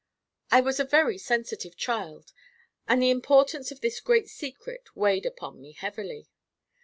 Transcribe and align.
I 0.49 0.61
was 0.61 0.79
a 0.79 0.83
very 0.83 1.19
sensitive 1.19 1.77
child, 1.77 2.33
and 2.87 2.99
the 3.03 3.11
importance 3.11 3.71
of 3.71 3.81
this 3.81 3.99
great 3.99 4.27
secret 4.29 4.95
weighed 4.95 5.27
upon 5.27 5.61
me 5.61 5.73
heavily. 5.73 6.27